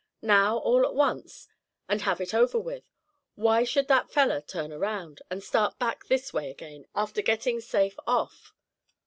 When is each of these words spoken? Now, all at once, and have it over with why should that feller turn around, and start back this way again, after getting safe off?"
Now, 0.23 0.57
all 0.57 0.83
at 0.83 0.95
once, 0.95 1.47
and 1.87 2.01
have 2.01 2.19
it 2.19 2.33
over 2.33 2.57
with 2.57 2.83
why 3.35 3.63
should 3.63 3.87
that 3.89 4.09
feller 4.09 4.41
turn 4.41 4.71
around, 4.73 5.21
and 5.29 5.43
start 5.43 5.77
back 5.77 6.07
this 6.07 6.33
way 6.33 6.49
again, 6.49 6.87
after 6.95 7.21
getting 7.21 7.59
safe 7.61 7.97
off?" 8.07 8.51